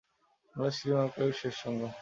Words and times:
Bangladesh 0.55 0.75
film 0.79 0.97
আর্কাইভে 0.97 1.33
শেষ 1.41 1.55
সংগ্রাম 1.63 1.89